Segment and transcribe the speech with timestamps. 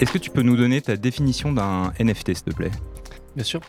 [0.00, 2.70] Est-ce que tu peux nous donner ta définition d'un NFT, s'il te plaît?
[3.34, 3.60] Bien sûr.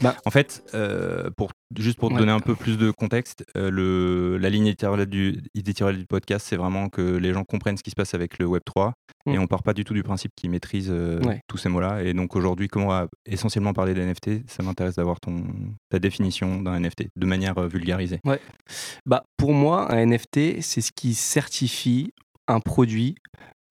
[0.00, 3.68] Bah, en fait, euh, pour, juste pour te donner un peu plus de contexte, euh,
[3.68, 7.90] le, la ligne éditoriale du, du podcast, c'est vraiment que les gens comprennent ce qui
[7.90, 8.92] se passe avec le Web3
[9.26, 9.40] et mm.
[9.40, 12.04] on part pas du tout du principe qu'ils maîtrisent euh, tous ces mots-là.
[12.04, 15.44] Et donc aujourd'hui, comment on va essentiellement parler d'NFT Ça m'intéresse d'avoir ton,
[15.90, 18.20] ta définition d'un NFT de manière vulgarisée.
[18.24, 18.40] Ouais.
[19.04, 22.12] Bah, pour moi, un NFT, c'est ce qui certifie
[22.46, 23.16] un produit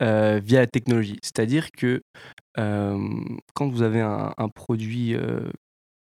[0.01, 1.17] via la technologie.
[1.21, 2.01] C'est-à-dire que
[2.55, 5.15] quand vous avez un, produit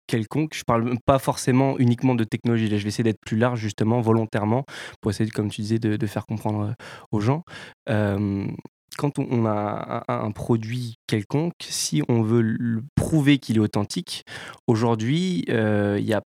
[0.07, 3.59] quelconque, je parle pas forcément uniquement de technologie, là je vais essayer d'être plus large
[3.59, 4.63] justement, volontairement,
[5.01, 6.73] pour essayer, comme tu disais, de, faire comprendre
[7.11, 7.43] aux gens.
[7.85, 14.23] quand on a un, produit quelconque, si on veut le prouver qu'il est authentique,
[14.67, 16.21] aujourd'hui, il n'y a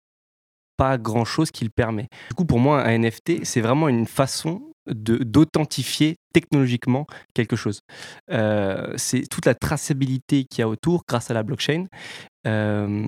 [0.78, 2.08] pas grand-chose qui le permet.
[2.30, 7.82] Du coup, pour moi, un NFT, c'est vraiment une façon d'authentifier technologiquement quelque chose.
[8.32, 11.86] Euh, c'est toute la traçabilité qu'il y a autour grâce à la blockchain.
[12.46, 13.08] Euh,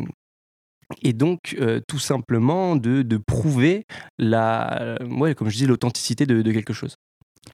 [1.04, 3.86] et donc, euh, tout simplement, de, de, prouver,
[4.18, 6.96] la, ouais, comme je dis, l'authenticité de, de, quelque chose.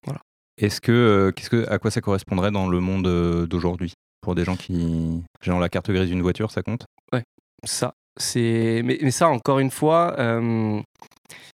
[0.06, 0.22] Voilà.
[0.58, 3.94] Est-ce que, qu'est-ce que, à quoi ça correspondrait dans le monde d'aujourd'hui?
[4.22, 5.22] Pour des gens qui.
[5.42, 6.86] Genre, la carte grise d'une voiture, ça compte?
[7.12, 7.24] Ouais,
[7.64, 7.94] ça.
[8.18, 8.82] C'est...
[8.86, 10.16] Mais, mais, ça, encore une fois,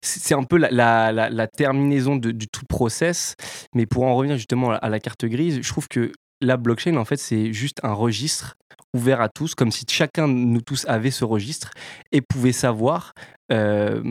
[0.00, 3.34] c'est un peu la, terminaison de, du tout process.
[3.74, 7.04] Mais pour en revenir justement à la carte grise, je trouve que la blockchain, en
[7.04, 8.54] fait, c'est juste un registre
[8.94, 11.72] ouvert à tous, comme si chacun de nous tous avait ce registre
[12.12, 13.12] et pouvait savoir
[13.52, 14.02] euh,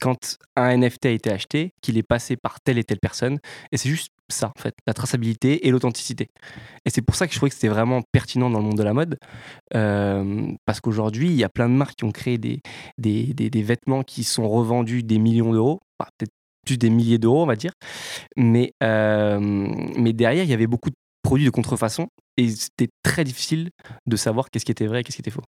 [0.00, 3.38] quand un NFT a été acheté, qu'il est passé par telle et telle personne.
[3.72, 6.28] Et c'est juste ça, en fait, la traçabilité et l'authenticité.
[6.84, 8.82] Et c'est pour ça que je trouvais que c'était vraiment pertinent dans le monde de
[8.82, 9.18] la mode,
[9.74, 12.60] euh, parce qu'aujourd'hui, il y a plein de marques qui ont créé des,
[13.62, 16.32] vêtements qui sont revendus des millions d'euros, peut-être
[16.64, 17.72] plus des milliers d'euros, on va dire.
[18.36, 23.24] Mais, euh, mais derrière, il y avait beaucoup de produits de contrefaçon et c'était très
[23.24, 23.70] difficile
[24.06, 25.42] de savoir qu'est-ce qui était vrai et qu'est-ce qui était faux.